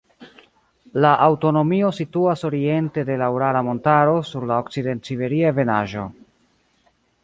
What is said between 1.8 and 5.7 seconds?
situas oriente de la Urala montaro sur la Okcident-Siberia